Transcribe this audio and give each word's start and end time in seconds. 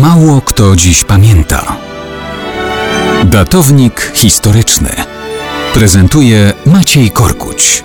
Mało 0.00 0.40
kto 0.40 0.76
dziś 0.76 1.04
pamięta. 1.04 1.76
Datownik 3.24 4.12
historyczny 4.14 4.90
prezentuje 5.74 6.52
Maciej 6.66 7.10
Korkuć. 7.10 7.84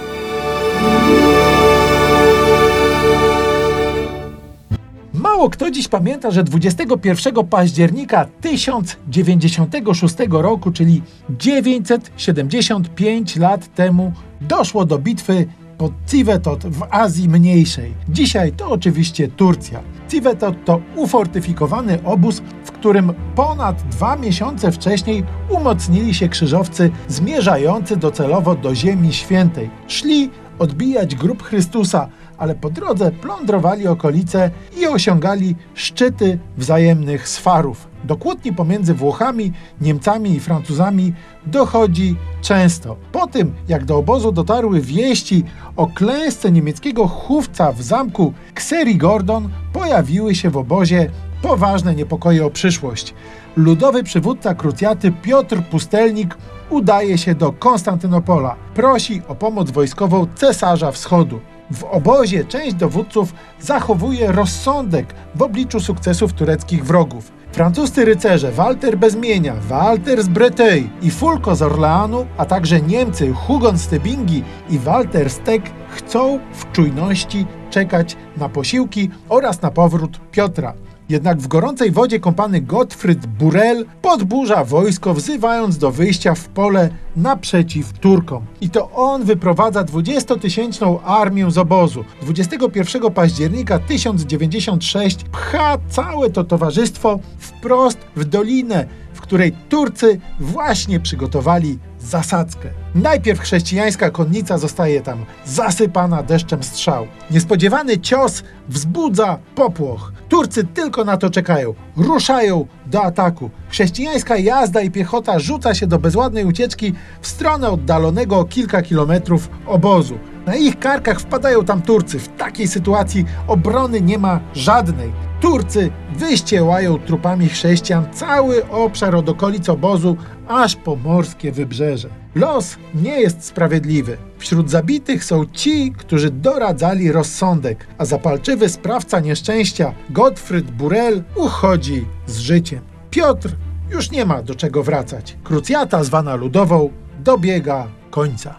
Mało 5.13 5.50
kto 5.50 5.71
dziś 5.71 5.88
pamięta, 5.88 6.32
że 6.32 6.43
21 6.43 7.47
października 7.47 8.25
1096 8.41 10.16
roku, 10.30 10.71
czyli 10.71 11.02
975 11.30 13.36
lat 13.36 13.75
temu, 13.75 14.14
doszło 14.41 14.86
do 14.86 15.00
bitwy 15.00 15.48
pod 15.82 15.93
Civetot 16.07 16.66
w 16.66 16.84
Azji 16.89 17.29
Mniejszej. 17.29 17.93
Dzisiaj 18.09 18.52
to 18.52 18.70
oczywiście 18.70 19.27
Turcja. 19.27 19.80
Civetot 20.09 20.55
to 20.66 20.81
ufortyfikowany 20.95 22.04
obóz, 22.04 22.41
w 22.63 22.71
którym 22.71 23.13
ponad 23.35 23.84
dwa 23.90 24.16
miesiące 24.16 24.71
wcześniej 24.71 25.23
umocnili 25.49 26.13
się 26.13 26.30
krzyżowcy 26.30 26.91
zmierzający 27.07 27.98
docelowo 27.98 28.55
do 28.55 28.76
Ziemi 28.76 29.13
Świętej. 29.13 29.70
Szli 29.88 30.30
odbijać 30.61 31.15
grób 31.15 31.43
Chrystusa, 31.43 32.09
ale 32.38 32.55
po 32.55 32.70
drodze 32.70 33.11
plądrowali 33.11 33.88
okolice 33.88 34.51
i 34.77 34.87
osiągali 34.87 35.55
szczyty 35.73 36.39
wzajemnych 36.57 37.27
swarów. 37.27 37.87
Do 38.03 38.15
kłótni 38.17 38.53
pomiędzy 38.53 38.93
Włochami, 38.93 39.53
Niemcami 39.81 40.31
i 40.31 40.39
Francuzami 40.39 41.13
dochodzi 41.45 42.15
często. 42.41 42.95
Po 43.11 43.27
tym, 43.27 43.53
jak 43.67 43.85
do 43.85 43.97
obozu 43.97 44.31
dotarły 44.31 44.81
wieści 44.81 45.43
o 45.75 45.87
klęsce 45.87 46.51
niemieckiego 46.51 47.07
chówca 47.07 47.71
w 47.71 47.81
zamku 47.81 48.34
Xeri 48.55 48.98
Gordon, 48.98 49.49
pojawiły 49.73 50.35
się 50.35 50.49
w 50.49 50.57
obozie 50.57 51.09
poważne 51.41 51.95
niepokoje 51.95 52.45
o 52.45 52.50
przyszłość. 52.50 53.13
Ludowy 53.55 54.04
przywódca 54.04 54.55
krucjaty 54.55 55.12
Piotr 55.12 55.62
Pustelnik 55.71 56.38
udaje 56.70 57.18
się 57.18 57.35
do 57.35 57.52
Konstantynopola. 57.52 58.55
Prosi 58.74 59.21
o 59.27 59.35
pomoc 59.35 59.71
wojskową 59.71 60.27
cesarza 60.35 60.91
wschodu. 60.91 61.40
W 61.71 61.84
obozie 61.84 62.46
część 62.46 62.74
dowódców 62.74 63.34
zachowuje 63.60 64.31
rozsądek 64.31 65.13
w 65.35 65.41
obliczu 65.41 65.80
sukcesów 65.80 66.34
tureckich 66.34 66.85
wrogów. 66.85 67.31
Francuscy 67.52 68.06
rycerze 68.06 68.52
Walter 68.52 68.97
Bezmienia, 68.97 69.56
Walter 69.69 70.24
z 70.24 70.28
Breteuil 70.28 70.90
i 71.02 71.12
Fulko 71.12 71.56
z 71.56 71.62
Orleanu, 71.62 72.25
a 72.38 72.46
także 72.46 72.81
Niemcy 72.81 73.34
Hugon 73.34 73.78
z 73.78 73.88
Tybingi 73.88 74.44
i 74.69 74.80
Walter 74.80 75.30
Stek 75.30 75.63
chcą 75.90 76.40
w 76.53 76.72
czujności 76.72 77.46
czekać 77.69 78.18
na 78.38 78.50
posiłki 78.50 79.09
oraz 79.30 79.62
na 79.62 79.72
powrót 79.72 80.19
Piotra. 80.31 80.74
Jednak 81.12 81.40
w 81.40 81.47
gorącej 81.47 81.91
wodzie 81.91 82.19
kąpany 82.19 82.62
Gottfried 82.62 83.25
Burel 83.25 83.85
podburza 84.01 84.63
wojsko, 84.63 85.13
wzywając 85.13 85.78
do 85.78 85.91
wyjścia 85.91 86.35
w 86.35 86.47
pole 86.47 86.90
naprzeciw 87.16 87.94
Turkom. 87.94 88.45
I 88.62 88.69
to 88.69 88.91
on 88.91 89.23
wyprowadza 89.23 89.84
20-tysięczną 89.84 91.00
armię 91.06 91.51
z 91.51 91.57
obozu. 91.57 92.03
21 92.22 93.12
października 93.12 93.79
1096 93.79 95.23
pcha 95.23 95.78
całe 95.90 96.29
to 96.29 96.44
towarzystwo 96.44 97.19
wprost 97.38 97.97
w 98.16 98.25
dolinę, 98.25 98.85
w 99.13 99.22
której 99.22 99.51
Turcy 99.69 100.19
właśnie 100.40 101.00
przygotowali 101.00 101.79
zasadzkę. 102.00 102.69
Najpierw 102.96 103.40
chrześcijańska 103.40 104.09
konnica 104.09 104.57
zostaje 104.57 105.01
tam 105.01 105.25
zasypana 105.46 106.23
deszczem 106.23 106.63
strzał. 106.63 107.07
Niespodziewany 107.31 107.97
cios 108.00 108.44
wzbudza 108.69 109.38
popłoch. 109.56 110.12
Turcy 110.31 110.63
tylko 110.63 111.03
na 111.03 111.18
to 111.18 111.29
czekają. 111.29 111.74
Ruszają 111.97 112.66
do 112.85 113.03
ataku. 113.03 113.50
Chrześcijańska 113.69 114.38
jazda 114.38 114.81
i 114.81 114.91
piechota 114.91 115.40
rzuca 115.40 115.74
się 115.74 115.88
do 115.88 116.00
bezładnej 116.00 116.46
ucieczki 116.46 116.94
w 117.22 117.28
stronę 117.28 117.69
oddalonego 117.69 118.40
o 118.40 118.46
kilka 118.46 118.81
kilometrów 118.81 119.50
obozu. 119.68 120.18
Na 120.46 120.56
ich 120.56 120.80
karkach 120.80 121.19
wpadają 121.19 121.66
tam 121.66 121.81
Turcy. 121.81 122.19
W 122.19 122.28
takiej 122.28 122.68
sytuacji 122.68 123.25
obrony 123.47 124.02
nie 124.02 124.18
ma 124.18 124.40
żadnej. 124.53 125.12
Turcy 125.41 125.91
wyściełają 126.16 127.00
trupami 127.00 127.50
chrześcijan 127.50 128.13
cały 128.13 128.69
obszar 128.69 129.16
od 129.16 129.29
okolic 129.29 129.69
obozu 129.69 130.18
aż 130.47 130.75
po 130.75 130.96
morskie 130.96 131.52
wybrzeże. 131.52 132.09
Los 132.35 132.78
nie 132.96 133.22
jest 133.22 133.44
sprawiedliwy. 133.44 134.18
Wśród 134.38 134.69
zabitych 134.69 135.24
są 135.24 135.46
ci, 135.46 135.91
którzy 135.97 136.31
doradzali 136.31 137.12
rozsądek, 137.12 137.88
a 137.97 138.06
zapalczywy 138.06 138.69
sprawca 138.69 139.19
nieszczęścia, 139.19 139.94
Gottfried 140.09 140.72
Burel, 140.72 141.24
uchodzi 141.35 142.06
z 142.28 142.38
życiem. 142.38 142.80
Piotr 143.09 143.56
już 143.91 144.12
nie 144.12 144.25
ma 144.25 144.44
do 144.44 144.56
czego 144.56 144.84
wracać. 144.84 145.38
Krucjata 145.44 146.03
zwana 146.03 146.35
ludową 146.35 146.90
dobiega 147.19 147.88
końca. 148.12 148.56